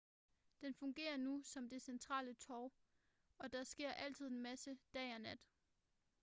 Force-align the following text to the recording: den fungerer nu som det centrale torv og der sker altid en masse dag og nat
den 0.61 0.73
fungerer 0.73 1.17
nu 1.17 1.41
som 1.43 1.69
det 1.69 1.81
centrale 1.81 2.33
torv 2.33 2.71
og 3.37 3.53
der 3.53 3.63
sker 3.63 3.91
altid 3.91 4.27
en 4.27 4.41
masse 4.41 4.77
dag 4.93 5.15
og 5.15 5.21
nat 5.21 5.39